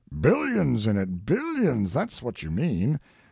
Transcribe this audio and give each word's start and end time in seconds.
"Billions 0.19 0.87
in 0.87 0.97
it—billions; 0.97 1.93
that's 1.93 2.23
what 2.23 2.41
you 2.41 2.49
mean. 2.49 2.99